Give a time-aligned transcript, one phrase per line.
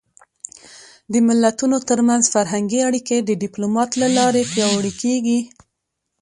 [1.11, 5.39] د ملتونو ترمنځ فرهنګي اړیکې د ډيپلومات له لارې پیاوړې کېږي.